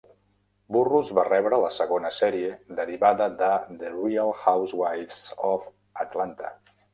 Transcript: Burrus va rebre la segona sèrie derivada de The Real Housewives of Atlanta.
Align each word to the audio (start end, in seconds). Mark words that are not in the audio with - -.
Burrus 0.75 1.09
va 1.17 1.25
rebre 1.27 1.59
la 1.63 1.69
segona 1.75 2.09
sèrie 2.19 2.49
derivada 2.79 3.27
de 3.43 3.51
The 3.83 3.93
Real 3.99 4.33
Housewives 4.47 5.23
of 5.51 5.71
Atlanta. 6.07 6.53